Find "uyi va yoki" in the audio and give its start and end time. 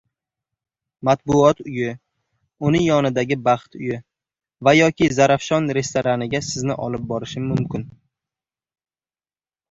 3.79-5.09